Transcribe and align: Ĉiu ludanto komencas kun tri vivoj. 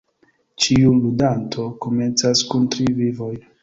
Ĉiu 0.63 0.95
ludanto 1.03 1.69
komencas 1.87 2.45
kun 2.51 2.69
tri 2.75 2.93
vivoj. 3.01 3.35